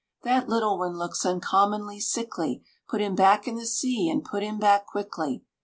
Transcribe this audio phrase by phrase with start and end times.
[0.23, 4.57] "That little one looks uncommonly sickly, Put him back in the sea, and put him
[4.57, 5.43] back quickly."